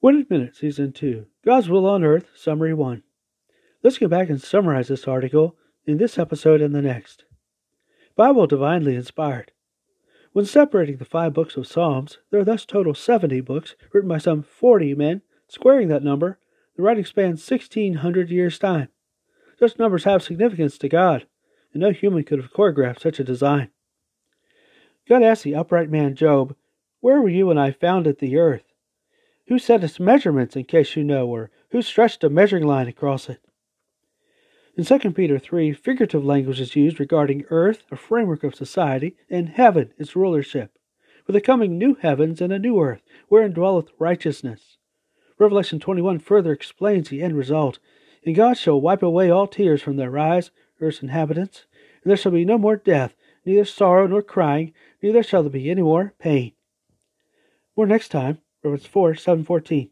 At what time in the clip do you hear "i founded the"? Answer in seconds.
27.58-28.36